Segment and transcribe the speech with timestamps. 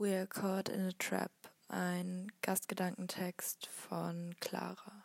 [0.00, 1.32] We are caught in a trap.
[1.66, 5.04] Ein Gastgedankentext von Clara.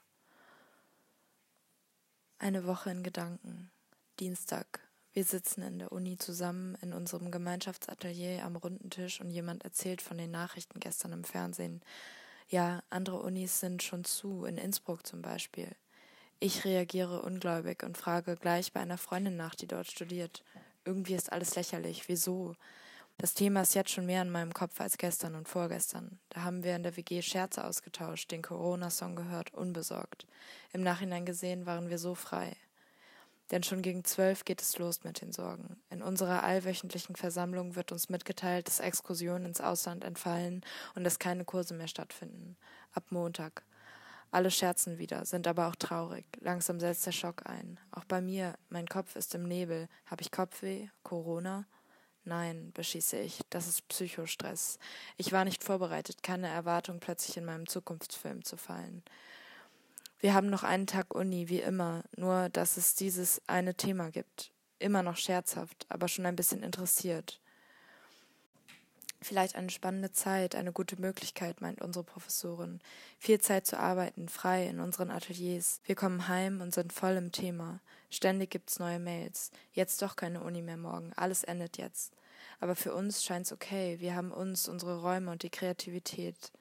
[2.37, 3.71] Eine Woche in Gedanken.
[4.19, 4.81] Dienstag.
[5.13, 10.03] Wir sitzen in der Uni zusammen in unserem Gemeinschaftsatelier am runden Tisch und jemand erzählt
[10.03, 11.81] von den Nachrichten gestern im Fernsehen.
[12.49, 15.69] Ja, andere Unis sind schon zu, in Innsbruck zum Beispiel.
[16.39, 20.43] Ich reagiere ungläubig und frage gleich bei einer Freundin nach, die dort studiert.
[20.85, 22.07] Irgendwie ist alles lächerlich.
[22.07, 22.53] Wieso?
[23.17, 26.19] Das Thema ist jetzt schon mehr in meinem Kopf als gestern und vorgestern.
[26.29, 30.25] Da haben wir in der WG Scherze ausgetauscht, den Corona-Song gehört, unbesorgt.
[30.73, 32.55] Im Nachhinein gesehen waren wir so frei.
[33.51, 35.77] Denn schon gegen zwölf geht es los mit den Sorgen.
[35.89, 41.45] In unserer allwöchentlichen Versammlung wird uns mitgeteilt, dass Exkursionen ins Ausland entfallen und dass keine
[41.45, 42.57] Kurse mehr stattfinden.
[42.93, 43.63] Ab Montag.
[44.31, 46.25] Alle scherzen wieder, sind aber auch traurig.
[46.39, 47.79] Langsam setzt der Schock ein.
[47.91, 49.87] Auch bei mir, mein Kopf ist im Nebel.
[50.07, 50.87] Habe ich Kopfweh?
[51.03, 51.65] Corona?
[52.25, 54.79] Nein, beschieße ich, das ist Psychostress.
[55.17, 59.03] Ich war nicht vorbereitet, keine Erwartung, plötzlich in meinem Zukunftsfilm zu fallen.
[60.19, 64.53] Wir haben noch einen Tag Uni, wie immer, nur dass es dieses eine Thema gibt.
[64.79, 67.41] Immer noch scherzhaft, aber schon ein bisschen interessiert.
[69.23, 72.79] Vielleicht eine spannende Zeit, eine gute Möglichkeit, meint unsere Professorin.
[73.17, 75.79] Viel Zeit zu arbeiten, frei in unseren Ateliers.
[75.85, 77.79] Wir kommen heim und sind voll im Thema.
[78.09, 79.51] Ständig gibt's neue Mails.
[79.71, 81.13] Jetzt doch keine Uni mehr morgen.
[81.15, 82.13] Alles endet jetzt.
[82.59, 83.99] Aber für uns scheint's okay.
[83.99, 86.51] Wir haben uns, unsere Räume und die Kreativität.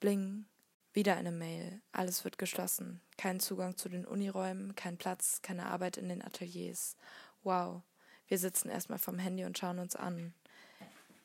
[0.00, 0.46] Bling.
[0.92, 1.82] Wieder eine Mail.
[1.92, 3.02] Alles wird geschlossen.
[3.18, 6.96] Kein Zugang zu den Uniräumen, kein Platz, keine Arbeit in den Ateliers.
[7.42, 7.82] Wow.
[8.28, 10.32] Wir sitzen erstmal vom Handy und schauen uns an.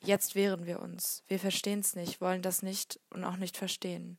[0.04, 1.22] Jetzt wehren wir uns.
[1.28, 4.18] Wir verstehen's nicht, wollen das nicht und auch nicht verstehen.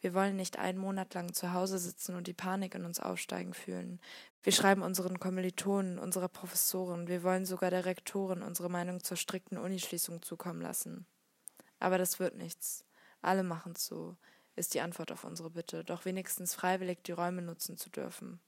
[0.00, 3.52] Wir wollen nicht einen Monat lang zu Hause sitzen und die Panik in uns aufsteigen
[3.52, 4.00] fühlen.
[4.42, 9.58] Wir schreiben unseren Kommilitonen, unserer Professoren, wir wollen sogar der Rektorin unsere Meinung zur strikten
[9.58, 11.04] Unischließung zukommen lassen.
[11.78, 12.86] Aber das wird nichts.
[13.20, 14.16] Alle machen's so,
[14.56, 18.40] ist die Antwort auf unsere Bitte, doch wenigstens freiwillig die Räume nutzen zu dürfen.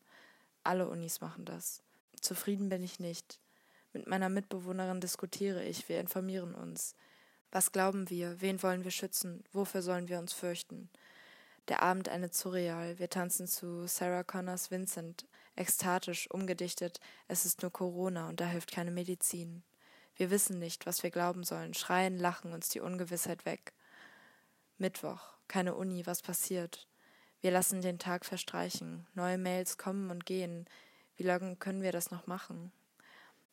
[0.62, 1.82] Alle Unis machen das.
[2.20, 3.38] Zufrieden bin ich nicht.
[3.92, 6.94] Mit meiner Mitbewohnerin diskutiere ich, wir informieren uns.
[7.50, 8.40] Was glauben wir?
[8.40, 9.42] Wen wollen wir schützen?
[9.52, 10.88] Wofür sollen wir uns fürchten?
[11.68, 12.98] Der Abend endet surreal.
[12.98, 17.00] Wir tanzen zu Sarah Connors Vincent, ekstatisch, umgedichtet.
[17.26, 19.64] Es ist nur Corona und da hilft keine Medizin.
[20.14, 23.72] Wir wissen nicht, was wir glauben sollen, schreien, lachen uns die Ungewissheit weg.
[24.78, 26.86] Mittwoch, keine Uni, was passiert?
[27.40, 29.06] Wir lassen den Tag verstreichen.
[29.14, 30.66] Neue Mails kommen und gehen.
[31.16, 32.70] Wie lange können wir das noch machen?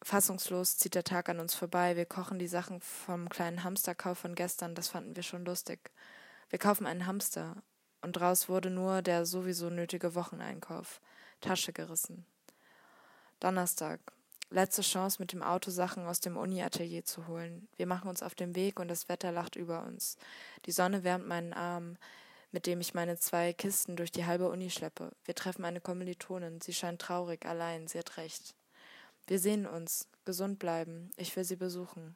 [0.04, 1.96] Fassungslos zieht der Tag an uns vorbei.
[1.96, 5.92] Wir kochen die Sachen vom kleinen Hamsterkauf von gestern, das fanden wir schon lustig.
[6.50, 7.56] Wir kaufen einen Hamster
[8.02, 11.02] und draus wurde nur der sowieso nötige Wocheneinkauf.
[11.42, 12.26] Tasche gerissen.
[13.40, 14.00] Donnerstag.
[14.50, 17.68] Letzte Chance, mit dem Auto Sachen aus dem Uni-Atelier zu holen.
[17.76, 20.18] Wir machen uns auf den Weg und das Wetter lacht über uns.
[20.66, 21.98] Die Sonne wärmt meinen Arm,
[22.52, 25.12] mit dem ich meine zwei Kisten durch die halbe Uni schleppe.
[25.26, 26.62] Wir treffen eine Kommilitonin.
[26.62, 27.88] Sie scheint traurig, allein.
[27.88, 28.56] Sie hat recht.
[29.28, 32.16] Wir sehen uns, gesund bleiben, ich will sie besuchen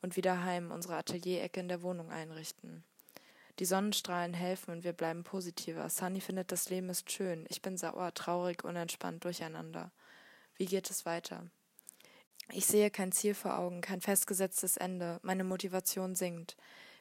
[0.00, 2.84] und wieder heim unsere Atelierecke in der Wohnung einrichten.
[3.58, 5.88] Die Sonnenstrahlen helfen und wir bleiben positiver.
[5.88, 7.46] Sunny findet, das Leben ist schön.
[7.48, 9.90] Ich bin sauer, traurig, unentspannt, durcheinander.
[10.56, 11.46] Wie geht es weiter?
[12.50, 15.18] Ich sehe kein Ziel vor Augen, kein festgesetztes Ende.
[15.22, 16.56] Meine Motivation sinkt.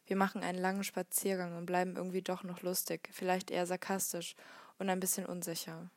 [0.06, 4.36] Wir machen einen langen Spaziergang und bleiben irgendwie doch noch lustig, vielleicht eher sarkastisch
[4.78, 5.90] und ein bisschen unsicher.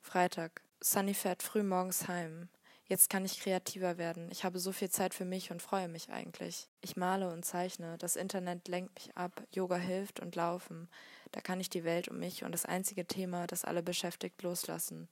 [0.00, 0.62] Freitag.
[0.80, 2.48] Sunny fährt früh morgens heim.
[2.90, 4.28] Jetzt kann ich kreativer werden.
[4.32, 6.68] Ich habe so viel Zeit für mich und freue mich eigentlich.
[6.80, 7.96] Ich male und zeichne.
[7.98, 9.44] Das Internet lenkt mich ab.
[9.52, 10.88] Yoga hilft und Laufen.
[11.30, 15.08] Da kann ich die Welt um mich und das einzige Thema, das alle beschäftigt, loslassen.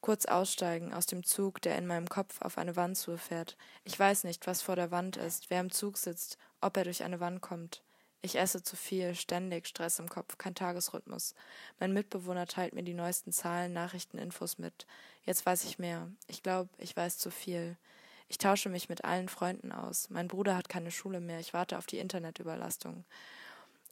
[0.00, 3.56] Kurz aussteigen aus dem Zug, der in meinem Kopf auf eine Wand zufährt.
[3.84, 7.04] Ich weiß nicht, was vor der Wand ist, wer im Zug sitzt, ob er durch
[7.04, 7.84] eine Wand kommt.
[8.20, 11.34] Ich esse zu viel, ständig Stress im Kopf, kein Tagesrhythmus.
[11.78, 14.86] Mein Mitbewohner teilt mir die neuesten Zahlen, Nachrichten, Infos mit.
[15.24, 16.10] Jetzt weiß ich mehr.
[16.26, 17.76] Ich glaube, ich weiß zu viel.
[18.28, 20.10] Ich tausche mich mit allen Freunden aus.
[20.10, 21.38] Mein Bruder hat keine Schule mehr.
[21.38, 23.04] Ich warte auf die Internetüberlastung.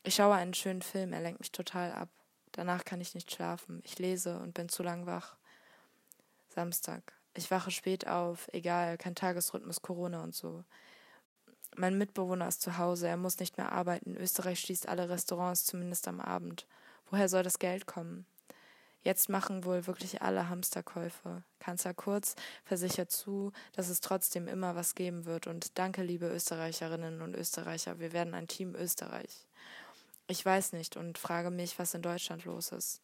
[0.02, 2.08] Ich schaue einen schönen Film, er lenkt mich total ab.
[2.52, 3.81] Danach kann ich nicht schlafen.
[3.84, 5.37] Ich lese und bin zu lang wach.
[6.49, 7.12] Samstag.
[7.34, 10.64] Ich wache spät auf, egal, kein Tagesrhythmus, Corona und so.
[11.78, 14.17] Mein Mitbewohner ist zu Hause, er muss nicht mehr arbeiten.
[14.17, 16.67] Österreich schließt alle Restaurants, zumindest am Abend.
[17.11, 18.25] Woher soll das Geld kommen?
[19.02, 21.44] Jetzt machen wohl wirklich alle Hamsterkäufe.
[21.61, 22.34] Kanzler Kurz
[22.64, 25.46] versichert zu, dass es trotzdem immer was geben wird.
[25.46, 29.46] Und danke, liebe Österreicherinnen und Österreicher, wir werden ein Team Österreich.
[30.28, 33.00] Ich weiß nicht und frage mich, was in Deutschland los ist.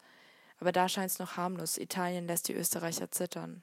[0.59, 1.77] Aber da scheint es noch harmlos.
[1.77, 3.63] Italien lässt die Österreicher zittern.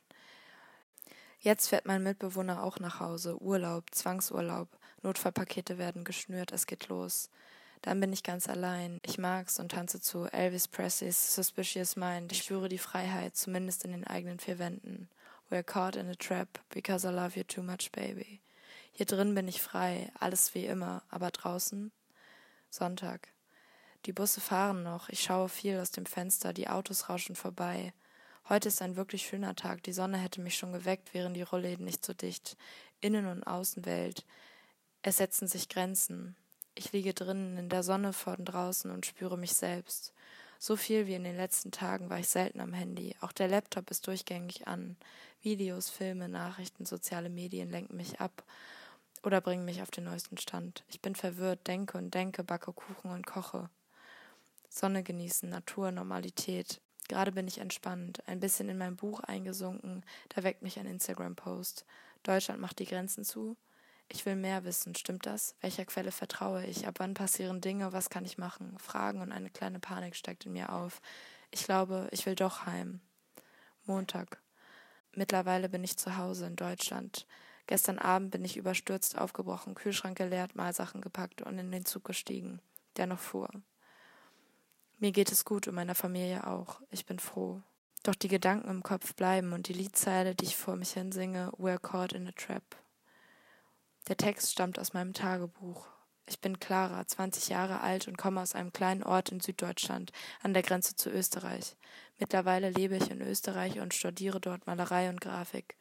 [1.42, 3.42] Jetzt fährt mein Mitbewohner auch nach Hause.
[3.42, 4.68] Urlaub, Zwangsurlaub.
[5.04, 7.30] Notfallpakete werden geschnürt, es geht los.
[7.82, 9.00] Dann bin ich ganz allein.
[9.06, 12.34] Ich mag's und tanze zu Elvis Presleys Suspicious Mind.
[12.34, 15.08] Ich spüre die Freiheit, zumindest in den eigenen vier Wänden.
[15.50, 18.42] We're caught in a trap because I love you too much, baby.
[18.92, 21.94] Hier drin bin ich frei, alles wie immer, aber draußen?
[22.70, 23.30] Sonntag.
[24.06, 27.94] Die Busse fahren noch, ich schaue viel aus dem Fenster, die Autos rauschen vorbei.
[28.50, 31.86] Heute ist ein wirklich schöner Tag, die Sonne hätte mich schon geweckt, wären die Rollläden
[31.86, 32.58] nicht so dicht.
[33.00, 34.26] Innen- und Außenwelt.
[35.04, 36.36] Es setzen sich Grenzen.
[36.74, 40.16] Ich liege drinnen in der Sonne von draußen und spüre mich selbst.
[40.58, 43.16] So viel wie in den letzten Tagen war ich selten am Handy.
[43.22, 44.98] Auch der Laptop ist durchgängig an.
[45.44, 48.44] Videos, Filme, Nachrichten, soziale Medien lenken mich ab
[49.22, 50.84] oder bringen mich auf den neuesten Stand.
[50.88, 53.70] Ich bin verwirrt, denke und denke, backe Kuchen und koche.
[54.70, 56.82] Sonne genießen, Natur, Normalität.
[57.10, 61.84] Gerade bin ich entspannt, ein bisschen in mein Buch eingesunken, da weckt mich ein Instagram-Post.
[62.22, 63.58] Deutschland macht die Grenzen zu.
[64.10, 65.56] Ich will mehr wissen, stimmt das?
[65.60, 66.88] Welcher Quelle vertraue ich?
[66.88, 67.94] Ab wann passieren Dinge?
[67.94, 68.78] Was kann ich machen?
[68.78, 71.02] Fragen und eine kleine Panik steigt in mir auf.
[71.50, 73.02] Ich glaube, ich will doch heim.
[73.86, 74.42] Montag.
[75.16, 77.26] Mittlerweile bin ich zu Hause in Deutschland.
[77.66, 82.62] Gestern Abend bin ich überstürzt aufgebrochen, Kühlschrank geleert, Mahlsachen gepackt und in den Zug gestiegen,
[82.98, 83.50] der noch fuhr.
[85.00, 86.82] Mir geht es gut und meiner Familie auch.
[86.92, 87.62] Ich bin froh.
[88.04, 91.52] Doch die Gedanken im Kopf bleiben und die Liedzeile, die ich vor mich hin singe,
[91.58, 92.64] We're caught in a trap.
[94.10, 95.88] Der Text stammt aus meinem Tagebuch.
[96.26, 100.12] Ich bin Clara, 20 Jahre alt und komme aus einem kleinen Ort in Süddeutschland,
[100.42, 101.78] an der Grenze zu Österreich.
[102.18, 105.78] Mittlerweile lebe ich in Österreich und studiere dort Malerei und Grafik.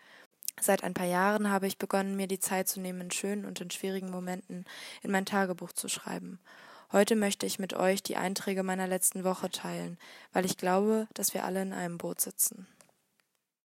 [0.60, 3.60] Seit ein paar Jahren habe ich begonnen, mir die Zeit zu nehmen, in schönen und
[3.60, 4.64] in schwierigen Momenten
[5.02, 6.38] in mein Tagebuch zu schreiben.
[6.90, 9.99] Heute möchte ich mit euch die Einträge meiner letzten Woche teilen,
[10.32, 12.67] weil ich glaube, dass wir alle in einem Boot sitzen.